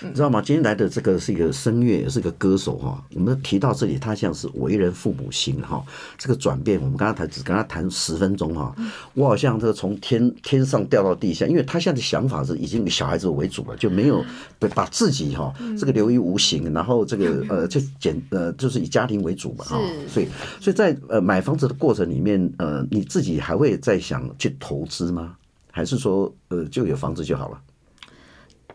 [0.00, 0.40] 你知道吗？
[0.40, 3.04] 今天来的这个是一个声乐，也是个歌手哈。
[3.14, 5.84] 我们提到这里，他像是为人父母心哈。
[6.16, 8.74] 这个转变，我们刚刚谈只跟他谈十分钟哈，
[9.14, 14.24] 我好像这个从天天上掉到地下，因为他现在的想法是已经以小孩子为主了，就没有
[14.58, 19.80] 把把自己哈这个流于无形，然后这个呃就简呃就是以家庭为主嘛哈。
[20.06, 20.28] 所以
[20.60, 25.34] 所以在呃买房子的过程里面，呃你自己还会再想去投资吗？
[25.70, 27.60] 还是说呃就有房子就好了？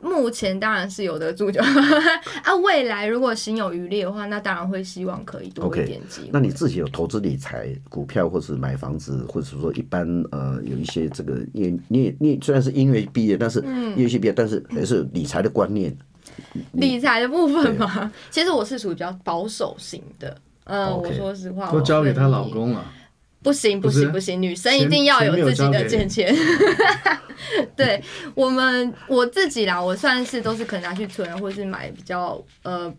[0.03, 1.59] 目前当然是有得住就
[2.43, 6.29] 啊，未来如果心有余力的话，那当然会希望可以多一点机会。
[6.33, 15.95] 那你自己有投资理财、股票，或是买房子，或者是说一般呃有一些这个，因为你也你虽然是音乐毕业，但是嗯音乐系毕业，但是也是理财的观念。
[16.73, 20.35] 理财的部分嘛，其实我是属于比较保守型的。
[20.65, 22.85] 嗯我说实话，都交给她老公了。
[23.43, 26.33] 不行不行不行，女生一定要有自己的见钱。
[27.75, 28.01] 对
[28.33, 32.91] 我们我自己啦，我算是都是可能拿去存，或是买比较呃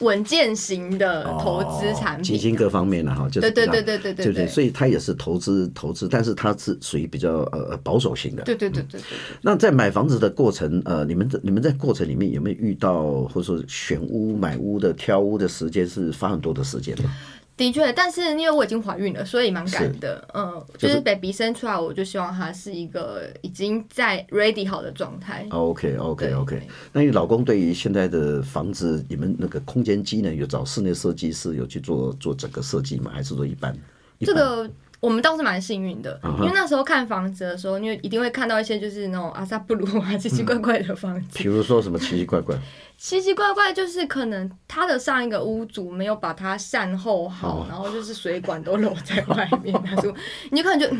[0.00, 2.40] 稳健型的投资产品基品。
[2.40, 8.42] 金各方面的哈，就是对对对对对对对对，所以它也是投资投资，但是它是属于比较呃呃保守型的。
[8.44, 9.18] 对对对对对对。
[9.42, 17.12] 那在买房子的过程，呃，你们在你们在过程里面有没有遇到，或者说选屋、买屋的挑屋的时间是花很多的时间吗？
[17.58, 20.26] 的确，但是因为我已经怀孕了，所以蛮赶的。
[20.32, 25.44] 嗯，就就是是 baby 生出来，我就希望他是一个已经在 ready 好的状态。
[25.50, 33.10] OK OK OK 那你老公对于现在的房子，你们那个空间机能有找室内设计师有去做做整个设计吗？
[33.12, 33.76] 还是说一般？
[34.18, 42.56] 一般这个我们倒是蛮幸运的，因为那时候看房子的时候，因为一定会看到一些就是那种阿萨布鲁啊奇奇怪怪的房子，比如说什么奇奇怪怪，
[42.98, 47.66] 奇奇怪怪就是可能他的上一个屋主没有把它善后好，哦。
[47.68, 50.12] 然后就是水管都漏在外面，他说
[50.50, 50.96] 你就可能就。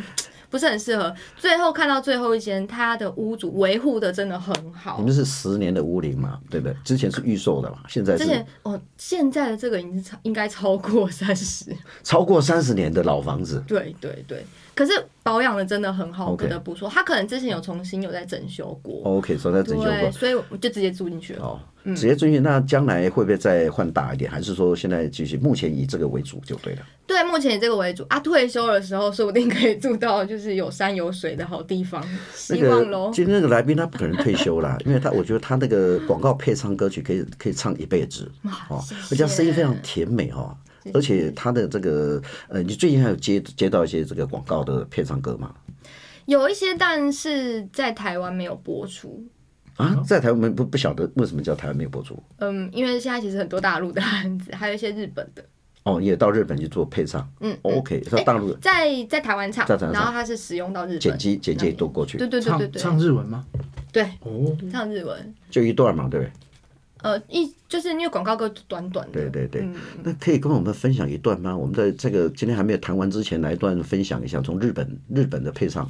[0.48, 5.04] 嗯不是很适合，最后看到最后一间，他的屋主维护的真的很好你。
[5.04, 6.74] 们是十年的屋龄嘛，对不对？
[6.82, 13.62] 之前是预售的嘛，现在是之前哦，现在的这个已经超应该超过三十，超过三十年的老房子。
[13.66, 14.42] 对对对。
[14.74, 20.12] 可是保养的真的很好 OK 不得不说，他可能之前有重新有在整修过，OK，所以在整修对，过。
[20.12, 21.44] 所以我就直接住进去了。
[21.44, 21.61] 哦，
[21.94, 22.42] 直接遵循。
[22.42, 24.31] 那将来会不会再换大一点？
[24.31, 26.83] 还是说现在继续目前以这个为主就对了？
[27.07, 32.03] 对，目前以这个为主啊，退休的时候说不定可以住到就是有山有水的好地方，
[32.51, 33.11] 那个希望喽。
[33.12, 38.31] 今天那个来宾他不可能退休啦，因为他我觉得他那个广告配唱歌曲可以可以唱一辈子
[38.68, 40.55] 哦，而且他声音非常甜美、哦，
[40.92, 45.55] 而且他的这个呃，你最近还有接接到一些这个广告的配唱歌吗？
[46.27, 49.24] 有一些，但是在台湾没有播出。
[49.79, 55.45] 啊，在台湾没不不晓得为什么叫台湾没有播出嗯，因为现在其实很多大陆的案子，还有一些日本的，
[55.85, 60.03] 哦，也到日本去做配唱，嗯哦，OK，到大陆在在台湾唱在台湾，唱。
[60.03, 61.01] 然后它是使用到日本。
[61.01, 62.19] 剪辑剪辑那边都过去。
[62.19, 62.83] 对，对对对唱对。
[62.83, 63.47] 唱日文吗？
[63.93, 65.35] 对，哦，唱日文。
[65.49, 66.33] 就一段嘛，对不对？
[67.01, 69.62] 呃，一就是因为广告歌短短的，对对对。
[69.62, 71.57] 嗯，那可以跟我们分享一段吗？
[71.57, 75.88] 我们在这个今天还没有谈完之前，来一段分享一下从日本日本的配唱。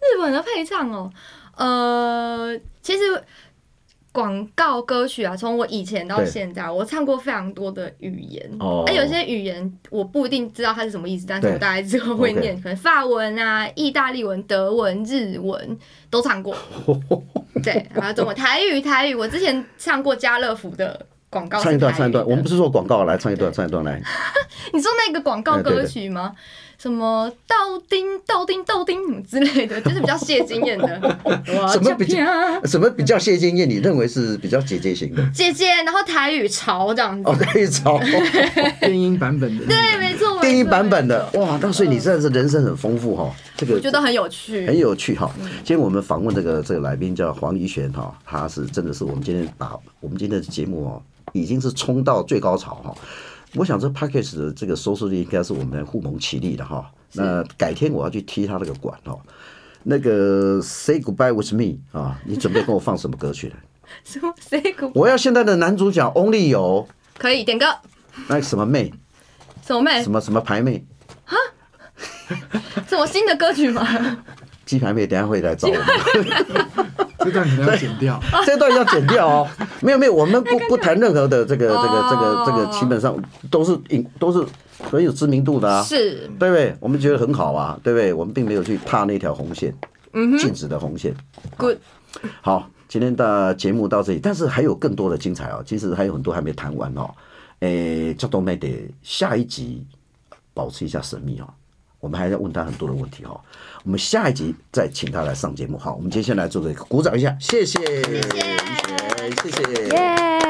[0.00, 1.08] 日本的配唱哦，
[1.56, 3.00] 呃，其实
[4.10, 8.50] 广告歌曲啊，从我以前到对现在，我唱过非常多的语言。
[8.60, 15.78] 哦哎、有些语言我不一定知道它是什么意思，但是我大概知道会念，可能法文啊、意大利文、德文、日文
[16.10, 16.54] 都唱过。
[17.62, 22.22] 对，还有中文、台语、台语，我之前唱过家乐福的广告，唱一段，唱一段。
[22.24, 24.02] 我们不是说广告，来唱一段，唱一段来。
[24.72, 26.34] 你说那个广告歌曲吗？
[26.82, 30.88] 什么豆丁豆丁豆丁什么之类的，就是比较谢金燕的。
[31.72, 33.70] 什么比较较什么比较谢金燕？
[33.70, 35.24] 你认为是比较姐姐型的？
[35.32, 37.30] 姐姐，然后台语潮这样子。
[37.30, 38.00] 哦，可以找
[38.80, 39.98] 电音版本的那对，个。
[40.00, 41.56] 没错，电音版本的哇！
[41.62, 43.32] 那所以你真的是人生很丰富哈。
[43.56, 45.30] 这个我觉得很有趣，很有趣哈。
[45.38, 52.92] 今天我们访问这个这个来宾叫黄怡璇哈，他是真的是我们今天把我们今天的节目哦，已经是冲到最高潮哈。
[53.54, 56.90] 我想这 p a c k a g e 的这个收视率应该是我们互蒙其利的哈。
[57.12, 59.20] 那改天我要去踢他那个馆哦。
[59.84, 63.54] 那个 Say Goodbye with Me 啊，你准备跟我放什么歌曲呢？
[64.04, 66.88] 什么 say good 我要现在的男主角 Only 有
[67.18, 67.66] 可以点歌，
[68.28, 68.90] 那个什么妹，
[69.66, 70.84] 什么妹什，么什么牌妹，
[72.88, 73.84] 什 么新的歌曲吗？
[74.72, 75.84] 鸡排妹，等下会来找我们。
[77.20, 78.18] 这段可能要剪掉。
[78.46, 79.46] 这段要剪掉哦。
[79.82, 83.14] 没有没有，我们不不谈任何的这个这个这个这个，哦基本上
[83.50, 84.42] 都是影都是
[84.90, 86.74] 很有知名度的啊，是，对不对？
[86.80, 88.14] 我们觉得很好啊，对不对？
[88.14, 89.74] 我们并没有去踏那条红线，
[90.14, 91.14] 嗯禁止的红线。
[91.58, 91.76] good，
[92.40, 95.62] 好，今天的节目到这里，但是还有更多的精彩哦。
[95.66, 97.10] 其实还有很多还没谈完哦。
[97.60, 99.86] 诶，叫做妹得下一集
[100.54, 101.46] 保持一下神秘哦。
[102.02, 103.40] 我们还要问他很多的问题哈。
[103.84, 105.92] 我们下一集再请他来上节目哈。
[105.94, 108.50] 我们接下来做个鼓掌一下，谢谢，谢谢，
[109.40, 110.42] 谢谢。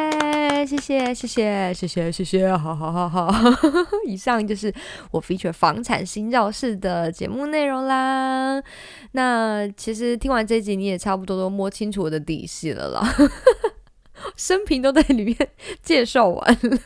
[0.65, 3.35] 谢谢谢谢谢谢谢谢，好好好好，
[4.07, 4.73] 以上就是
[5.11, 8.62] 我 feature 房产新教室的节目内容啦。
[9.11, 13.03] 那其实听完这集，你也差不多都摸清楚我的底细了啦，
[14.37, 15.37] 生平都在里面
[15.83, 16.79] 介绍完了。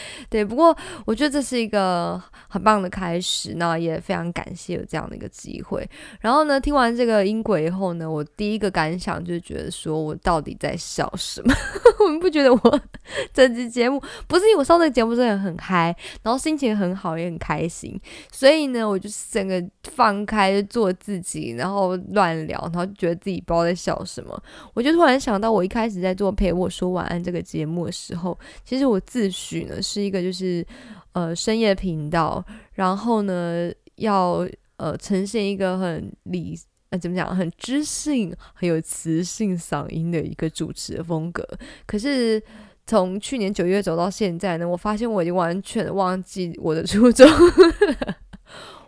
[0.28, 5.88] 对，不过我觉得这是一个很棒的开始，那也非常感谢有这样的一个机会。
[6.20, 11.54] 然后呢，听完这个音轨以后呢，我第一个感想就是觉得说我到底在笑什么？
[12.04, 12.80] 我们不觉得我
[13.32, 24.40] 整期节目不是因为我上这个节目真的很嗨，然后心情很好，也很开心，所以呢，我就是整个放开做自己，然后乱聊，然后觉得自己不知道在笑什么。
[24.74, 30.64] 我就突然想到，我一开始在做陪我说晚安这个节目的时候，其实我自诩呢是一个就是
[31.12, 36.58] 呃深夜频道，然后呢要呃呈现一个很理
[36.90, 41.46] 呃怎么讲很知性、很有磁性嗓音的一个主持的风格。
[41.86, 42.42] 可是
[42.86, 47.26] 从去年九月走到现在呢，我发现我已经完全忘记我的初衷。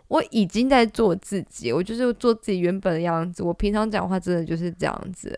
[0.07, 3.41] 我已经在做自己，我就是做自己原本的样子。
[3.41, 5.35] 我平常讲话真的就是这样子。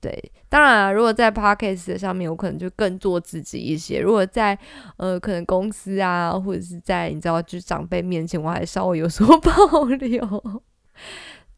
[0.00, 4.00] 对，当然啊，如果在 podcast 上面，我可能就更做自己一些。
[4.00, 4.58] 如果在
[4.96, 10.62] 呃，可能公司啊，或者是在你知道，就是长辈面前，我还稍微有所 保留。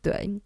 [0.02, 0.40] 对，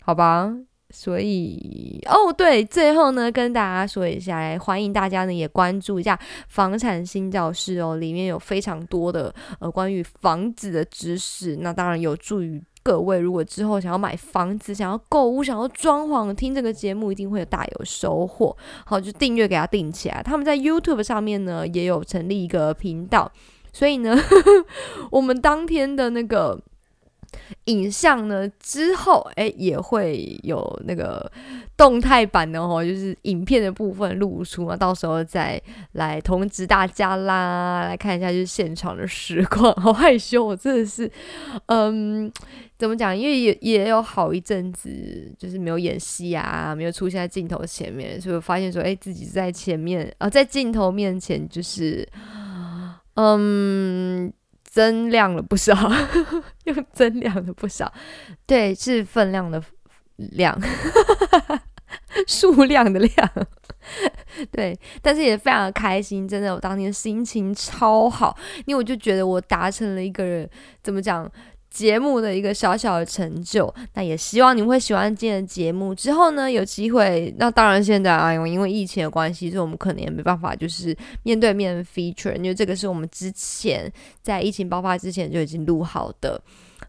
[0.00, 0.54] 好吧。
[0.94, 18.56] 所以哦，对，最后呢，跟大家说一下，来欢迎大家呢也关注一下房产新教室哦，里面有非常多的呃关于房子的知识，那当然有助于各位如果之后想要买房子、想要购物、想要装潢，听这个节目一定会有大有收获。
[18.84, 20.22] 好，就订阅给他订起来。
[20.22, 23.30] 他们在 YouTube 上面呢也有成立一个频道，
[23.72, 24.16] 所以呢，
[25.10, 26.60] 我们当天的那个。
[27.64, 31.32] 影像呢之后，哎，也会有那个
[31.78, 35.58] 动态版的哦，就是影片的部分露出嘛，到时候再
[35.92, 39.72] 来通知大家啦，来看一下就是现场的实况。
[39.76, 41.10] 好害羞，我真的是，
[41.66, 42.30] 嗯，
[42.82, 43.16] 怎么讲？
[43.16, 52.04] 因为也也有好一阵子就是没有演戏啊，没有出现在镜头前面，所以我发现说，哎，自己在前面啊，在镜头面前就是，
[53.14, 54.32] 嗯。
[54.64, 55.74] 增量了不少，
[56.64, 57.92] 又增量了不少，
[58.46, 59.62] 对，是分量的
[60.16, 60.58] 量，
[62.26, 63.30] 数量的量，
[64.50, 70.48] 对，但是也非常的开心，真的，我当天心情超好，因为我就觉得我达成了一个人，
[70.82, 71.30] 怎么讲？
[71.72, 75.94] 节目的一个小小的成就，那也希望你们会喜欢今天的节目。
[75.94, 86.40] 之后呢，有机会，那当然现在啊，因为疫情的关系，所以我们可能也没办法就是面对面 feature，因为这个是我们之前在疫情爆发之前就已经录好的。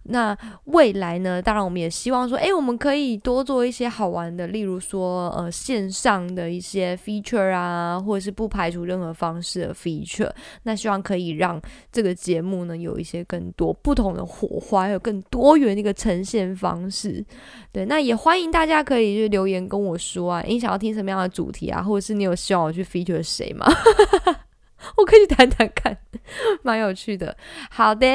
[0.04, 1.42] 那未来呢？
[1.42, 10.32] 当然，我们也希望说，诶，我们可以多做一些好玩的，例如说，呃，线上的一些 feature 啊，或者是不排除任何方式的 feature。
[10.64, 17.24] 那希望可以让这个节目呢，有一些更多不同的火花，还有更多元的一个呈现方式。
[17.72, 23.66] 对，那也欢迎大家可以就留言跟我说啊，你想要听什么样的主题啊，或者是你有希望我去 feature 谁吗？
[24.98, 25.98] 我可以谈谈看，
[26.64, 27.36] 蛮有趣的。
[27.70, 28.06] 好的，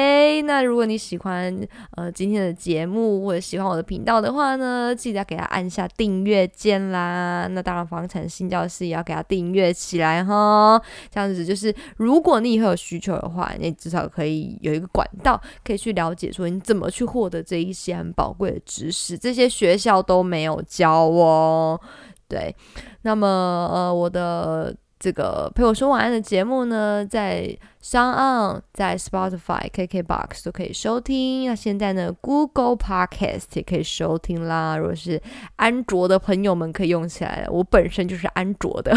[0.43, 1.55] 那如果你喜欢
[1.95, 7.47] 呃今天的节目或者喜欢我的频道的话呢，记得要给他按下订阅键啦。
[7.51, 10.81] 那当然，房产新教室也要给他订阅起来哈。
[11.09, 21.79] 这样子就是，如果你以后有需求的话，你至少可以有一个管道可以去了解，说你怎么去获得这一些很宝贵的知识，这些学校都没有教哦。
[22.27, 22.55] 对，
[23.01, 24.75] 那么呃我的。
[24.99, 31.45] 这个陪我说晚安的节目呢，在 s o n、在 Spotify、KKBox 都可以收听。
[31.45, 34.75] 那现在呢，Google Podcast 也可以收听啦。
[34.75, 35.21] 如果是
[35.55, 37.47] 安卓的朋友们，可以用起来。
[37.49, 38.93] 我本身就是安卓的，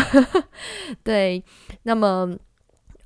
[1.04, 1.40] 对。
[1.84, 2.36] 那么，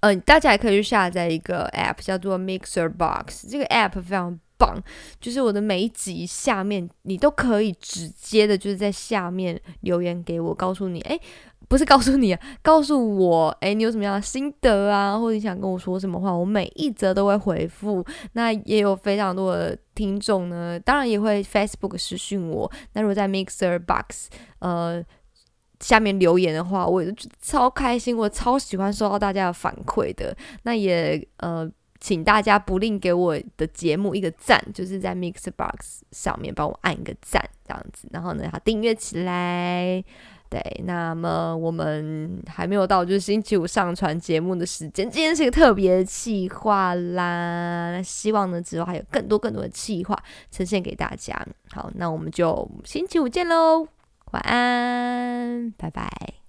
[0.01, 3.47] 嗯，大家也可以去下载一个 App，叫做 Mixer Box。
[3.47, 4.75] 这个 App 非常棒，
[5.21, 11.21] 就是我的每一集下面，你都可以直接的，就是在下面留言给我，告诉你，哎。
[11.69, 18.05] 不是告诉你啊， 告诉我，哎，你有什么样的心得啊，或者你想跟我说什么话，我每一则都会回复。
[18.33, 22.71] 那也有非常多的听众呢，当然也会 Facebook 私讯我。
[22.93, 24.29] 那如果在 Mixer Box
[24.61, 25.03] 呃
[25.81, 27.03] 下面留言的话，我
[27.43, 30.35] 超开心，我超喜欢收到大家的反馈的。
[30.63, 40.03] 那也呃，请大家不吝给我的节目一个赞，就是在 Mixer Box 上面帮我按一个赞，这样子，然后呢，好订阅起来。
[40.49, 47.91] 对，那么我们还没有到就是星期五上传节目的时间，今天是一个特别的企划啦。
[47.93, 50.17] 那希望呢之后还有更多更多的企划
[50.51, 51.35] 呈现给大家。
[51.71, 53.89] 好，那我们就星期五见喽，
[54.33, 56.46] 晚安，拜拜。